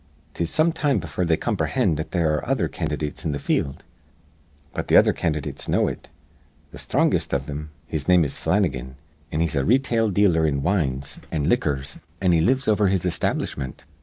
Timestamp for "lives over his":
12.41-13.05